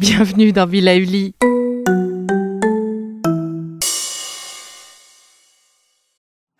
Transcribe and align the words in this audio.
bienvenue 0.00 0.50
dans 0.50 0.64
Villa 0.64 0.96
Uli. 0.96 1.34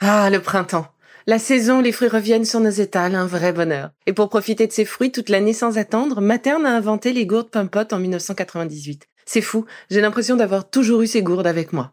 Ah, 0.01 0.29
le 0.31 0.41
printemps. 0.41 0.87
La 1.27 1.39
saison, 1.39 1.81
les 1.81 1.93
fruits 1.93 2.09
reviennent 2.09 2.45
sur 2.45 2.61
nos 2.61 2.71
étals, 2.71 3.15
un 3.15 3.27
vrai 3.27 3.53
bonheur. 3.53 3.91
Et 4.07 4.13
pour 4.13 4.29
profiter 4.29 4.67
de 4.67 4.73
ces 4.73 4.85
fruits 4.85 5.11
toute 5.11 5.31
l'année 5.31 5.55
sans 5.55 5.79
attendre, 5.79 6.21
Materne 6.21 6.67
a 6.67 6.77
inventé 6.77 7.13
les 7.15 7.25
gourdes 7.25 7.51
Pimpot 7.51 7.93
en 7.93 7.99
1998. 7.99 9.07
C'est 9.25 9.41
fou, 9.41 9.65
j'ai 9.91 10.01
l'impression 10.01 10.37
d'avoir 10.37 10.69
toujours 10.69 11.01
eu 11.01 11.07
ces 11.07 11.23
gourdes 11.23 11.47
avec 11.47 11.73
moi. 11.73 11.93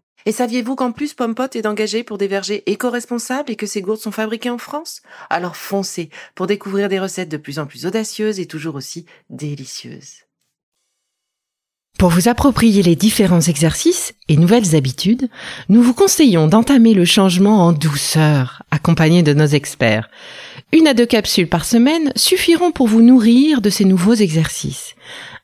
Et 0.25 0.31
saviez-vous 0.31 0.75
qu'en 0.75 0.91
plus 0.91 1.13
Pompot 1.13 1.49
est 1.53 1.65
engagé 1.65 2.03
pour 2.03 2.17
des 2.17 2.27
vergers 2.27 2.63
éco-responsables 2.65 3.51
et 3.51 3.55
que 3.55 3.65
ces 3.65 3.81
gourdes 3.81 3.99
sont 3.99 4.11
fabriquées 4.11 4.49
en 4.49 4.57
France? 4.57 5.01
Alors 5.29 5.55
foncez 5.55 6.09
pour 6.35 6.47
découvrir 6.47 6.89
des 6.89 6.99
recettes 6.99 7.29
de 7.29 7.37
plus 7.37 7.59
en 7.59 7.65
plus 7.65 7.85
audacieuses 7.85 8.39
et 8.39 8.47
toujours 8.47 8.75
aussi 8.75 9.05
délicieuses. 9.29 10.30
Pour 12.01 12.09
vous 12.09 12.27
approprier 12.27 12.81
les 12.81 12.95
différents 12.95 13.41
exercices 13.41 14.15
et 14.27 14.35
nouvelles 14.35 14.75
habitudes, 14.75 15.29
nous 15.69 15.83
vous 15.83 15.93
conseillons 15.93 16.47
d'entamer 16.47 16.95
le 16.95 17.05
changement 17.05 17.67
en 17.67 17.73
douceur, 17.73 18.63
accompagné 18.71 19.21
de 19.21 19.35
nos 19.35 19.45
experts. 19.45 20.09
Une 20.73 20.87
à 20.87 20.95
deux 20.95 21.05
capsules 21.05 21.47
par 21.47 21.63
semaine 21.63 22.11
suffiront 22.15 22.71
pour 22.71 22.87
vous 22.87 23.03
nourrir 23.03 23.61
de 23.61 23.69
ces 23.69 23.85
nouveaux 23.85 24.15
exercices. 24.15 24.95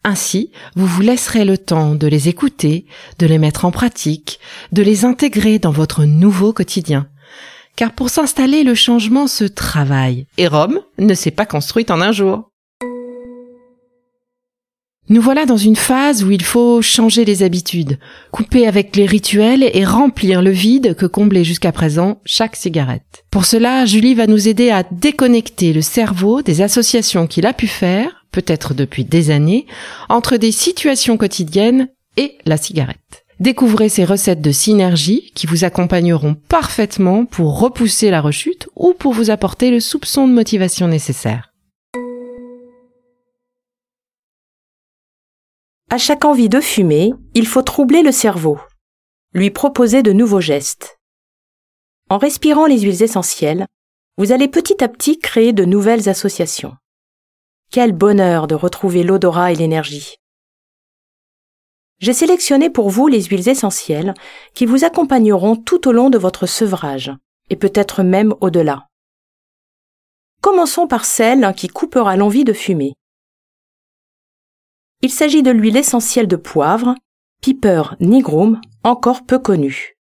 Ainsi, 0.03 0.51
vous 0.75 0.87
vous 0.87 1.01
laisserez 1.01 1.45
le 1.45 1.59
temps 1.59 1.93
de 1.93 2.07
les 2.07 2.27
écouter, 2.27 2.87
de 3.19 3.27
les 3.27 3.37
mettre 3.37 3.65
en 3.65 3.71
pratique, 3.71 4.39
de 4.71 4.81
les 4.81 5.05
intégrer 5.05 5.59
dans 5.59 5.69
votre 5.69 6.05
nouveau 6.05 6.53
quotidien. 6.53 7.07
Car 7.75 7.93
pour 7.93 8.09
s'installer, 8.09 8.63
le 8.63 8.73
changement 8.73 9.27
se 9.27 9.43
travaille, 9.43 10.25
et 10.39 10.47
Rome 10.47 10.79
ne 10.97 11.13
s'est 11.13 11.29
pas 11.29 11.45
construite 11.45 11.91
en 11.91 12.01
un 12.01 12.11
jour. 12.11 12.49
Nous 15.09 15.21
voilà 15.21 15.45
dans 15.45 15.57
une 15.57 15.77
phase 15.77 16.23
où 16.25 16.31
il 16.31 16.43
faut 16.43 16.81
changer 16.81 17.23
les 17.23 17.41
habitudes, 17.41 17.97
couper 18.31 18.67
avec 18.67 18.93
les 18.97 19.05
rituels 19.05 19.69
et 19.73 19.85
remplir 19.85 20.41
le 20.41 20.51
vide 20.51 20.95
que 20.95 21.05
comblait 21.05 21.45
jusqu'à 21.45 21.71
présent 21.71 22.19
chaque 22.25 22.57
cigarette. 22.57 23.23
Pour 23.31 23.45
cela, 23.45 23.85
Julie 23.85 24.15
va 24.15 24.27
nous 24.27 24.49
aider 24.49 24.69
à 24.69 24.83
déconnecter 24.91 25.71
le 25.71 25.81
cerveau 25.81 26.41
des 26.41 26.61
associations 26.61 27.25
qu'il 27.25 27.45
a 27.45 27.53
pu 27.53 27.67
faire, 27.67 28.25
peut-être 28.31 28.73
depuis 28.73 29.05
des 29.05 29.31
années, 29.31 29.65
entre 30.09 30.35
des 30.35 30.51
situations 30.51 31.15
quotidiennes 31.15 31.87
et 32.17 32.37
la 32.45 32.57
cigarette. 32.57 33.25
Découvrez 33.39 33.87
ces 33.87 34.03
recettes 34.03 34.41
de 34.41 34.51
synergie 34.51 35.31
qui 35.35 35.47
vous 35.47 35.63
accompagneront 35.63 36.35
parfaitement 36.49 37.25
pour 37.25 37.59
repousser 37.59 38.09
la 38.09 38.19
rechute 38.19 38.67
ou 38.75 38.93
pour 38.93 39.13
vous 39.13 39.29
apporter 39.29 39.71
le 39.71 39.79
soupçon 39.79 40.27
de 40.27 40.33
motivation 40.33 40.89
nécessaire. 40.89 41.53
À 45.89 45.97
chaque 45.97 46.25
envie 46.25 46.49
de 46.49 46.59
fumer, 46.59 47.13
il 47.33 47.47
faut 47.47 47.61
troubler 47.61 48.03
le 48.03 48.11
cerveau, 48.11 48.59
lui 49.33 49.51
proposer 49.51 50.03
de 50.03 50.11
nouveaux 50.11 50.41
gestes. 50.41 50.99
En 52.09 52.17
respirant 52.17 52.65
les 52.65 52.81
huiles 52.81 53.03
essentielles, 53.03 53.65
vous 54.17 54.33
allez 54.33 54.49
petit 54.49 54.83
à 54.83 54.89
petit 54.89 55.17
créer 55.17 55.53
de 55.53 55.63
nouvelles 55.63 56.09
associations. 56.09 56.75
Quel 57.71 57.93
bonheur 57.93 58.47
de 58.47 58.55
retrouver 58.55 59.03
l'odorat 59.03 59.53
et 59.53 59.55
l'énergie. 59.55 60.17
J'ai 61.99 62.13
sélectionné 62.13 62.69
pour 62.69 62.89
vous 62.89 63.07
les 63.07 63.23
huiles 63.23 63.47
essentielles 63.47 64.13
qui 64.53 64.65
vous 64.65 64.83
accompagneront 64.83 65.55
tout 65.55 65.87
au 65.87 65.93
long 65.93 66.09
de 66.09 66.17
votre 66.17 66.47
sevrage, 66.47 67.13
et 67.49 67.55
peut-être 67.55 68.03
même 68.03 68.35
au-delà. 68.41 68.87
Commençons 70.41 70.87
par 70.87 71.05
celle 71.05 71.53
qui 71.55 71.69
coupera 71.69 72.17
l'envie 72.17 72.43
de 72.43 72.53
fumer. 72.53 72.96
Il 75.01 75.11
s'agit 75.11 75.43
de 75.43 75.51
l'huile 75.51 75.77
essentielle 75.77 76.27
de 76.27 76.35
poivre, 76.35 76.95
Piper 77.41 77.83
nigrum, 77.99 78.59
encore 78.83 79.25
peu 79.25 79.37
connue. 79.37 79.97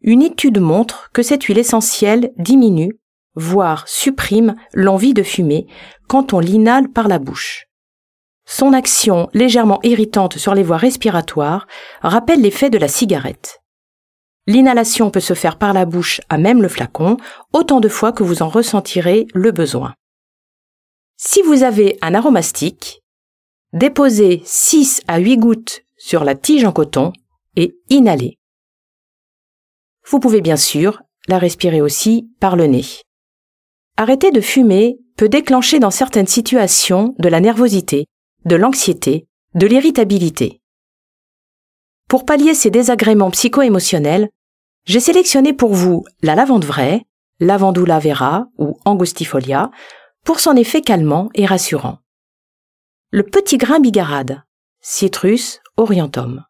Une 0.00 0.22
étude 0.22 0.58
montre 0.58 1.10
que 1.12 1.22
cette 1.22 1.44
huile 1.44 1.58
essentielle 1.58 2.32
diminue, 2.38 2.98
voire 3.34 3.86
supprime 3.86 4.54
l'envie 4.72 5.14
de 5.14 5.22
fumer 5.22 5.66
quand 6.08 6.32
on 6.32 6.38
l'inhale 6.38 6.88
par 6.88 7.08
la 7.08 7.18
bouche. 7.18 7.66
Son 8.46 8.72
action 8.72 9.28
légèrement 9.34 9.80
irritante 9.82 10.38
sur 10.38 10.54
les 10.54 10.62
voies 10.62 10.76
respiratoires 10.76 11.66
rappelle 12.00 12.40
l'effet 12.40 12.70
de 12.70 12.78
la 12.78 12.88
cigarette. 12.88 13.60
L'inhalation 14.46 15.10
peut 15.10 15.20
se 15.20 15.34
faire 15.34 15.58
par 15.58 15.72
la 15.72 15.84
bouche 15.84 16.20
à 16.28 16.38
même 16.38 16.62
le 16.62 16.68
flacon, 16.68 17.16
autant 17.52 17.80
de 17.80 17.88
fois 17.88 18.12
que 18.12 18.22
vous 18.22 18.42
en 18.42 18.48
ressentirez 18.48 19.26
le 19.34 19.50
besoin. 19.50 19.94
Si 21.16 21.42
vous 21.42 21.64
avez 21.64 21.98
un 22.00 22.14
aromastique, 22.14 23.02
Déposez 23.76 24.40
6 24.46 25.02
à 25.06 25.18
8 25.18 25.36
gouttes 25.36 25.82
sur 25.98 26.24
la 26.24 26.34
tige 26.34 26.64
en 26.64 26.72
coton 26.72 27.12
et 27.56 27.76
inhalez. 27.90 28.38
Vous 30.08 30.18
pouvez 30.18 30.40
bien 30.40 30.56
sûr 30.56 31.02
la 31.28 31.36
respirer 31.36 31.82
aussi 31.82 32.30
par 32.40 32.56
le 32.56 32.68
nez. 32.68 32.86
Arrêter 33.98 34.30
de 34.30 34.40
fumer 34.40 34.96
peut 35.18 35.28
déclencher 35.28 35.78
dans 35.78 35.90
certaines 35.90 36.26
situations 36.26 37.14
de 37.18 37.28
la 37.28 37.38
nervosité, 37.38 38.06
de 38.46 38.56
l'anxiété, 38.56 39.26
de 39.54 39.66
l'irritabilité. 39.66 40.62
Pour 42.08 42.24
pallier 42.24 42.54
ces 42.54 42.70
désagréments 42.70 43.30
psycho-émotionnels, 43.30 44.30
j'ai 44.86 45.00
sélectionné 45.00 45.52
pour 45.52 45.74
vous 45.74 46.02
la 46.22 46.34
lavande 46.34 46.64
vraie, 46.64 47.02
lavandula 47.40 47.98
vera 47.98 48.46
ou 48.56 48.78
angustifolia, 48.86 49.70
pour 50.24 50.40
son 50.40 50.56
effet 50.56 50.80
calmant 50.80 51.28
et 51.34 51.44
rassurant 51.44 51.98
le 53.12 53.22
petit 53.22 53.56
grain 53.56 53.78
bigarade, 53.78 54.42
Citrus 54.80 55.60
orientum, 55.76 56.44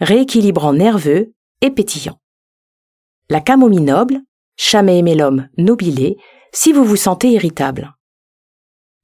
rééquilibrant 0.00 0.74
nerveux 0.74 1.32
et 1.62 1.70
pétillant. 1.70 2.20
La 3.30 3.40
camomille 3.40 3.80
noble, 3.80 4.20
Chamémélomme 4.56 5.48
nobilé, 5.56 6.18
si 6.52 6.72
vous 6.72 6.84
vous 6.84 6.96
sentez 6.96 7.30
irritable. 7.30 7.94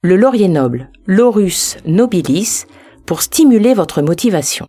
Le 0.02 0.16
laurier 0.16 0.48
noble, 0.48 0.92
Laurus 1.06 1.78
nobilis, 1.86 2.66
pour 3.06 3.22
stimuler 3.22 3.72
votre 3.72 4.02
motivation. 4.02 4.68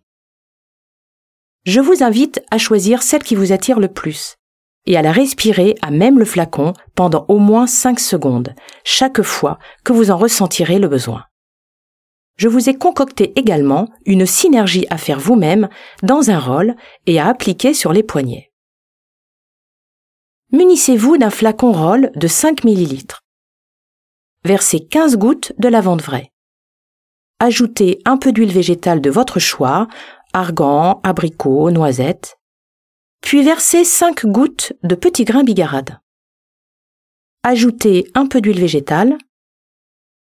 Je 1.66 1.82
vous 1.82 2.02
invite 2.02 2.42
à 2.50 2.58
choisir 2.58 3.04
celle 3.04 3.24
qui 3.24 3.36
vous 3.36 3.52
attire 3.52 3.80
le 3.80 3.90
plus 3.90 4.38
et 4.86 4.96
à 4.98 5.02
la 5.02 5.12
respirer 5.12 5.76
à 5.82 5.92
même 5.92 6.18
le 6.18 6.26
flacon 6.26 6.74
pendant 6.96 7.26
au 7.28 7.38
moins 7.38 7.68
5 7.68 8.00
secondes, 8.00 8.56
chaque 8.84 9.22
fois 9.22 9.60
que 9.84 9.94
vous 9.94 10.12
en 10.12 10.18
ressentirez 10.18 10.80
le 10.80 10.88
besoin 10.88 11.26
je 12.42 12.48
vous 12.48 12.70
ai 12.70 12.74
concocté 12.74 13.38
également 13.40 13.88
une 14.08 14.26
synergie 14.26 14.88
à 14.90 14.98
faire 14.98 15.20
vous-même 15.20 15.70
dans 16.02 16.32
un 16.32 16.40
rôle 16.40 16.76
et 17.06 17.20
à 17.20 17.28
appliquer 17.28 17.76
sur 17.76 17.94
les 17.94 18.02
poignets. 18.02 18.52
Munissez-vous 20.52 21.20
d'un 21.20 21.30
flacon 21.30 21.72
roll 21.72 22.12
de 22.16 22.28
5 22.28 22.64
ml. 22.64 23.04
Versez 24.44 24.80
15 24.80 25.18
gouttes 25.18 25.54
de 25.60 25.68
lavande 25.68 26.02
vraie. 26.02 26.32
Ajoutez 27.38 28.00
un 28.06 28.18
peu 28.18 28.32
d'huile 28.32 28.52
végétale 28.52 29.02
de 29.02 29.12
votre 29.12 29.38
choix, 29.38 29.88
argan, 30.34 31.00
abricot, 31.04 31.70
noisette. 31.70 32.40
Puis 33.22 33.44
versez 33.44 33.84
5 33.84 34.26
gouttes 34.26 34.74
de 34.82 34.96
petits 34.96 35.26
grains 35.26 35.44
bigarade. 35.44 36.00
Ajoutez 37.44 38.10
un 38.16 38.26
peu 38.26 38.42
d'huile 38.42 38.62
végétale, 38.62 39.20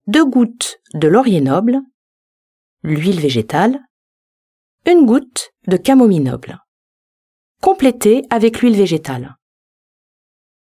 2 0.08 0.24
gouttes 0.24 0.80
de 0.94 1.10
laurier 1.10 1.42
noble 1.42 1.82
l'huile 2.84 3.20
végétale, 3.20 3.82
une 4.86 5.06
goutte 5.06 5.52
de 5.68 5.78
camomille 5.78 6.22
noble. 6.22 6.60
Complétez 7.62 8.24
avec 8.30 8.62
l'huile 8.62 8.78
végétale. 8.78 9.36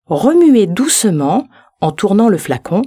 Remuez 0.06 0.66
doucement 0.66 1.46
en 1.80 1.92
tournant 1.92 2.28
le 2.28 2.38
flacon, 2.38 2.82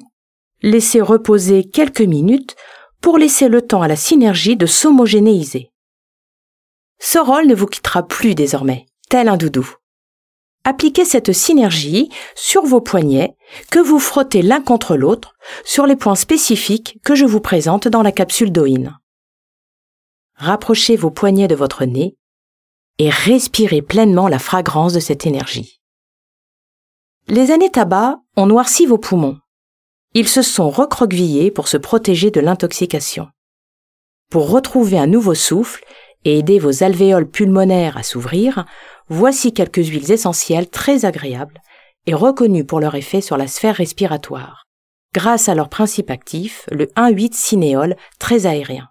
laissez 0.61 1.01
reposer 1.01 1.69
quelques 1.69 2.01
minutes 2.01 2.55
pour 3.01 3.17
laisser 3.17 3.47
le 3.47 3.61
temps 3.61 3.81
à 3.81 3.87
la 3.87 3.95
synergie 3.95 4.55
de 4.55 4.65
s'homogénéiser. 4.65 5.71
Ce 6.99 7.19
rôle 7.19 7.47
ne 7.47 7.55
vous 7.55 7.67
quittera 7.67 8.07
plus 8.07 8.35
désormais, 8.35 8.85
tel 9.09 9.27
un 9.27 9.37
doudou. 9.37 9.67
Appliquez 10.63 11.05
cette 11.05 11.33
synergie 11.33 12.09
sur 12.35 12.63
vos 12.63 12.81
poignets 12.81 13.35
que 13.71 13.79
vous 13.79 13.99
frottez 13.99 14.43
l'un 14.43 14.61
contre 14.61 14.95
l'autre 14.95 15.33
sur 15.65 15.87
les 15.87 15.95
points 15.95 16.15
spécifiques 16.15 16.99
que 17.03 17.15
je 17.15 17.25
vous 17.25 17.41
présente 17.41 17.87
dans 17.87 18.03
la 18.03 18.11
capsule 18.11 18.51
d'Oin 18.51 19.00
rapprochez 20.41 20.95
vos 20.95 21.11
poignets 21.11 21.47
de 21.47 21.53
votre 21.53 21.85
nez 21.85 22.17
et 22.97 23.11
respirez 23.11 23.83
pleinement 23.83 24.27
la 24.27 24.39
fragrance 24.39 24.91
de 24.91 24.99
cette 24.99 25.27
énergie. 25.27 25.79
Les 27.27 27.51
années 27.51 27.69
tabac 27.69 28.17
ont 28.35 28.47
noirci 28.47 28.87
vos 28.87 28.97
poumons. 28.97 29.37
Ils 30.15 30.27
se 30.27 30.41
sont 30.41 30.71
recroquevillés 30.71 31.51
pour 31.51 31.67
se 31.67 31.77
protéger 31.77 32.31
de 32.31 32.41
l'intoxication. 32.41 33.27
Pour 34.31 34.49
retrouver 34.49 34.97
un 34.97 35.05
nouveau 35.05 35.35
souffle 35.35 35.85
et 36.25 36.39
aider 36.39 36.57
vos 36.57 36.83
alvéoles 36.83 37.29
pulmonaires 37.29 37.97
à 37.97 38.03
s'ouvrir, 38.03 38.65
voici 39.09 39.53
quelques 39.53 39.85
huiles 39.85 40.11
essentielles 40.11 40.69
très 40.69 41.05
agréables 41.05 41.61
et 42.07 42.15
reconnues 42.15 42.65
pour 42.65 42.79
leur 42.79 42.95
effet 42.95 43.21
sur 43.21 43.37
la 43.37 43.47
sphère 43.47 43.75
respiratoire, 43.75 44.65
grâce 45.13 45.49
à 45.49 45.55
leur 45.55 45.69
principe 45.69 46.09
actif, 46.09 46.65
le 46.71 46.87
1,8-cinéol 46.87 47.95
très 48.17 48.47
aérien. 48.47 48.90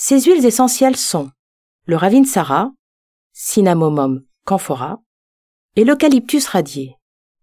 Ces 0.00 0.20
huiles 0.20 0.46
essentielles 0.46 0.96
sont 0.96 1.32
le 1.86 1.96
ravinsara, 1.96 2.70
Cinnamomum 3.32 4.24
camphora, 4.44 5.02
et 5.74 5.82
l'eucalyptus 5.82 6.46
radié, 6.46 6.94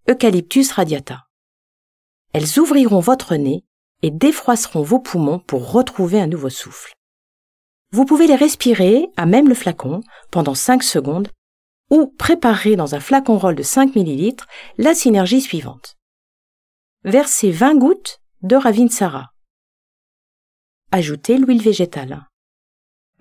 Eucalyptus 0.09 0.71
radiata. 0.71 1.25
Elles 2.31 2.57
ouvriront 2.57 3.01
votre 3.01 3.35
nez 3.35 3.65
et 4.03 4.09
défroisseront 4.09 4.83
vos 4.83 4.99
poumons 4.99 5.39
pour 5.39 5.69
retrouver 5.69 6.21
un 6.21 6.27
nouveau 6.27 6.49
souffle. 6.49 6.93
Vous 7.91 8.05
pouvez 8.05 8.25
les 8.25 8.37
respirer 8.37 9.09
à 9.17 9.25
même 9.25 9.49
le 9.49 9.55
flacon 9.55 10.01
pendant 10.31 10.55
5 10.55 10.81
secondes 10.81 11.27
ou 11.89 12.07
préparer 12.07 12.77
dans 12.77 12.95
un 12.95 13.01
flacon 13.01 13.37
roll 13.37 13.55
de 13.55 13.63
5 13.63 13.97
ml 13.97 14.37
la 14.77 14.95
synergie 14.95 15.41
suivante. 15.41 15.97
Versez 17.03 17.51
20 17.51 17.75
gouttes 17.75 18.21
de 18.43 18.55
ravinsara. 18.55 19.33
Ajoutez 20.93 21.37
l'huile 21.37 21.61
végétale. 21.61 22.25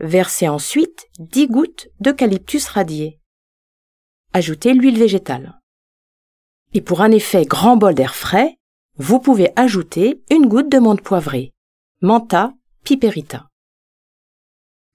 Versez 0.00 0.48
ensuite 0.48 1.06
10 1.18 1.46
gouttes 1.48 1.88
d'eucalyptus 2.00 2.66
radié. 2.66 3.20
Ajoutez 4.32 4.74
l'huile 4.74 4.98
végétale. 4.98 5.60
Et 6.72 6.80
pour 6.80 7.00
un 7.00 7.12
effet 7.12 7.44
grand 7.44 7.76
bol 7.76 7.94
d'air 7.94 8.14
frais, 8.14 8.58
vous 8.96 9.20
pouvez 9.20 9.52
ajouter 9.56 10.22
une 10.30 10.46
goutte 10.46 10.70
de 10.70 10.78
menthe 10.78 11.02
poivrée, 11.02 11.52
Manta 12.00 12.52
piperita. 12.84 13.48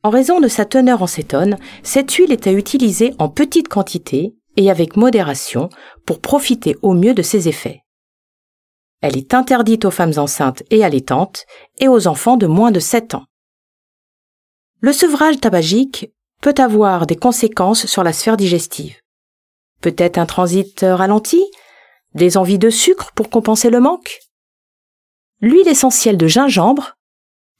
En 0.03 0.09
raison 0.09 0.39
de 0.39 0.47
sa 0.47 0.65
teneur 0.65 1.01
en 1.01 1.07
cétone, 1.07 1.57
cette 1.83 2.11
huile 2.11 2.31
est 2.31 2.47
à 2.47 2.51
utiliser 2.51 3.13
en 3.19 3.29
petite 3.29 3.67
quantité 3.67 4.35
et 4.55 4.69
avec 4.69 4.95
modération 4.95 5.69
pour 6.05 6.21
profiter 6.21 6.77
au 6.81 6.93
mieux 6.93 7.13
de 7.13 7.21
ses 7.21 7.47
effets. 7.47 7.83
Elle 9.01 9.17
est 9.17 9.33
interdite 9.33 9.85
aux 9.85 9.91
femmes 9.91 10.17
enceintes 10.17 10.63
et 10.69 10.83
allaitantes 10.83 11.45
et 11.77 11.87
aux 11.87 12.07
enfants 12.07 12.37
de 12.37 12.47
moins 12.47 12.71
de 12.71 12.79
7 12.79 13.15
ans. 13.15 13.25
Le 14.81 14.93
sevrage 14.93 15.39
tabagique 15.39 16.11
peut 16.41 16.55
avoir 16.57 17.05
des 17.05 17.17
conséquences 17.17 17.85
sur 17.85 18.01
la 18.01 18.13
sphère 18.13 18.37
digestive. 18.37 18.97
Peut-être 19.81 20.17
un 20.17 20.25
transit 20.25 20.85
ralenti, 20.87 21.43
des 22.13 22.37
envies 22.37 22.59
de 22.59 22.69
sucre 22.69 23.11
pour 23.13 23.29
compenser 23.29 23.69
le 23.69 23.81
manque. 23.81 24.19
L'huile 25.41 25.67
essentielle 25.67 26.17
de 26.17 26.27
gingembre, 26.27 26.95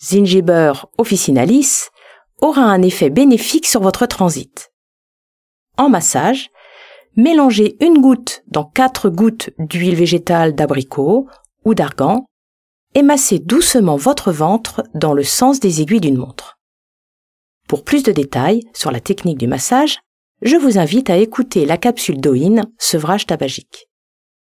Zingiber 0.02 0.72
officinalis, 0.98 1.90
aura 2.42 2.62
un 2.62 2.82
effet 2.82 3.10
bénéfique 3.10 3.68
sur 3.68 3.82
votre 3.82 4.06
transit. 4.06 4.72
En 5.78 5.90
massage, 5.90 6.50
mélangez 7.18 7.76
une 7.82 8.02
goutte 8.02 8.44
dans 8.48 8.64
quatre 8.64 9.10
gouttes 9.10 9.50
d'huile 9.60 9.96
végétale 9.96 10.56
d'abricot 10.56 11.28
ou 11.66 11.74
d'argan 11.74 12.26
et 12.96 13.04
massez 13.04 13.40
doucement 13.40 13.98
votre 13.98 14.32
ventre 14.32 14.84
dans 14.94 15.14
le 15.14 15.24
sens 15.24 15.60
des 15.60 15.82
aiguilles 15.82 16.00
d'une 16.00 16.18
montre. 16.18 16.59
Pour 17.70 17.84
plus 17.84 18.02
de 18.02 18.12
détails 18.12 18.64
sur 18.74 18.90
la 18.90 19.00
technique 19.00 19.38
du 19.38 19.46
massage, 19.46 20.00
je 20.42 20.58
vous 20.58 20.80
invite 20.80 21.12
à 21.12 21.18
écouter 21.18 21.68
la 21.68 21.78
capsule 21.78 22.20
d'Oïne, 22.20 22.66
sevrage 22.80 23.28
tabagique. 23.28 23.88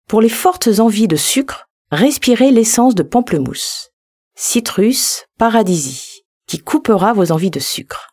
Pour 0.07 0.21
les 0.21 0.29
fortes 0.29 0.69
envies 0.77 1.07
de 1.07 1.15
sucre, 1.15 1.65
respirez 1.89 2.51
l'essence 2.51 2.93
de 2.93 3.01
pamplemousse, 3.01 3.89
citrus, 4.35 5.25
paradisi, 5.39 6.21
qui 6.45 6.59
coupera 6.59 7.13
vos 7.13 7.31
envies 7.31 7.49
de 7.49 7.59
sucre. 7.59 8.11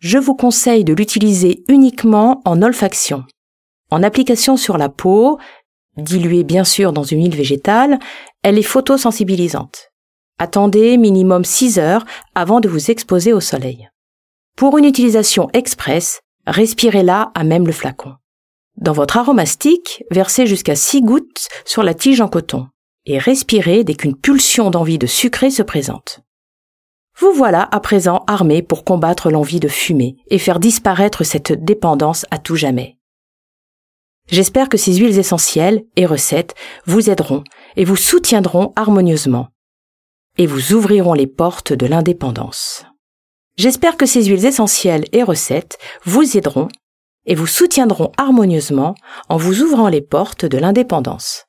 Je 0.00 0.18
vous 0.18 0.34
conseille 0.34 0.84
de 0.84 0.92
l'utiliser 0.92 1.64
uniquement 1.68 2.42
en 2.44 2.60
olfaction. 2.60 3.24
En 3.90 4.02
application 4.02 4.58
sur 4.58 4.76
la 4.76 4.90
peau, 4.90 5.38
diluée 5.96 6.44
bien 6.44 6.64
sûr 6.64 6.92
dans 6.92 7.04
une 7.04 7.22
huile 7.22 7.36
végétale, 7.36 7.98
elle 8.42 8.58
est 8.58 8.62
photosensibilisante. 8.62 9.92
Attendez 10.38 10.98
minimum 10.98 11.42
6 11.42 11.78
heures 11.78 12.04
avant 12.34 12.60
de 12.60 12.68
vous 12.68 12.90
exposer 12.90 13.32
au 13.32 13.40
soleil. 13.40 13.88
Pour 14.56 14.78
une 14.78 14.84
utilisation 14.84 15.48
express, 15.52 16.20
respirez-la 16.46 17.32
à 17.34 17.44
même 17.44 17.66
le 17.66 17.72
flacon. 17.72 18.14
Dans 18.76 18.92
votre 18.92 19.16
aromastique, 19.16 20.04
versez 20.10 20.46
jusqu'à 20.46 20.76
6 20.76 21.02
gouttes 21.02 21.48
sur 21.64 21.82
la 21.82 21.94
tige 21.94 22.20
en 22.20 22.28
coton 22.28 22.68
et 23.04 23.18
respirez 23.18 23.84
dès 23.84 23.94
qu'une 23.94 24.16
pulsion 24.16 24.70
d'envie 24.70 24.98
de 24.98 25.06
sucrer 25.06 25.50
se 25.50 25.62
présente. 25.62 26.20
Vous 27.18 27.32
voilà 27.32 27.68
à 27.70 27.80
présent 27.80 28.24
armé 28.26 28.62
pour 28.62 28.84
combattre 28.84 29.30
l'envie 29.30 29.60
de 29.60 29.68
fumer 29.68 30.16
et 30.28 30.38
faire 30.38 30.58
disparaître 30.58 31.24
cette 31.24 31.52
dépendance 31.52 32.24
à 32.30 32.38
tout 32.38 32.56
jamais. 32.56 32.98
J'espère 34.28 34.68
que 34.68 34.78
ces 34.78 34.94
huiles 34.94 35.18
essentielles 35.18 35.84
et 35.96 36.06
recettes 36.06 36.54
vous 36.86 37.10
aideront 37.10 37.44
et 37.76 37.84
vous 37.84 37.96
soutiendront 37.96 38.72
harmonieusement 38.76 39.48
et 40.38 40.46
vous 40.46 40.72
ouvriront 40.72 41.12
les 41.12 41.26
portes 41.26 41.72
de 41.72 41.86
l'indépendance. 41.86 42.86
J'espère 43.56 43.96
que 43.96 44.06
ces 44.06 44.24
huiles 44.24 44.46
essentielles 44.46 45.04
et 45.12 45.22
recettes 45.22 45.78
vous 46.04 46.36
aideront 46.36 46.68
et 47.26 47.34
vous 47.34 47.46
soutiendront 47.46 48.10
harmonieusement 48.16 48.94
en 49.28 49.36
vous 49.36 49.62
ouvrant 49.62 49.88
les 49.88 50.00
portes 50.00 50.44
de 50.44 50.58
l'indépendance. 50.58 51.44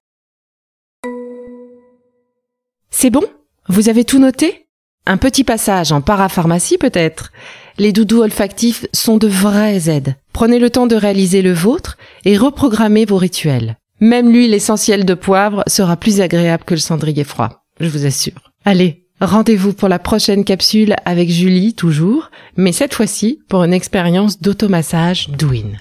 C'est 2.92 3.10
bon? 3.10 3.24
Vous 3.70 3.90
avez 3.90 4.04
tout 4.04 4.20
noté? 4.20 4.68
Un 5.06 5.18
petit 5.18 5.44
passage 5.44 5.92
en 5.92 6.02
parapharmacie 6.02 6.78
peut-être? 6.78 7.32
Les 7.78 7.92
doudous 7.92 8.22
olfactifs 8.22 8.86
sont 8.94 9.18
de 9.18 9.28
vraies 9.28 9.90
aides. 9.90 10.16
Prenez 10.32 10.60
le 10.60 10.70
temps 10.70 10.88
de 10.88 10.96
réaliser 10.96 11.42
le 11.42 11.54
vôtre 11.54 11.98
et 12.24 12.38
reprogrammez 12.38 13.06
vos 13.06 13.18
rituels. 13.18 13.78
Même 14.00 14.32
l'huile 14.32 14.54
essentielle 14.54 15.06
de 15.06 15.14
poivre 15.14 15.64
sera 15.68 15.98
plus 15.98 16.22
agréable 16.22 16.66
que 16.66 16.74
le 16.74 16.80
cendrier 16.80 17.24
froid, 17.24 17.64
je 17.80 17.88
vous 17.90 18.06
assure. 18.06 18.52
Allez, 18.66 19.03
Rendez-vous 19.24 19.72
pour 19.72 19.88
la 19.88 20.00
prochaine 20.00 20.44
capsule 20.44 20.96
avec 21.06 21.30
Julie, 21.30 21.74
toujours, 21.74 22.30
mais 22.58 22.74
cette 22.74 22.94
fois-ci 22.94 23.40
pour 23.48 23.64
une 23.64 23.72
expérience 23.72 24.42
d'automassage 24.42 25.30
Douin. 25.30 25.78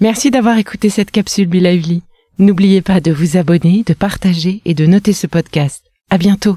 Merci 0.00 0.30
d'avoir 0.30 0.56
écouté 0.56 0.88
cette 0.88 1.10
capsule 1.10 1.46
Bilavely. 1.46 2.02
N'oubliez 2.38 2.80
pas 2.80 3.02
de 3.02 3.12
vous 3.12 3.36
abonner, 3.36 3.84
de 3.86 3.92
partager 3.92 4.62
et 4.64 4.72
de 4.72 4.86
noter 4.86 5.12
ce 5.12 5.26
podcast. 5.26 5.84
À 6.08 6.16
bientôt! 6.16 6.56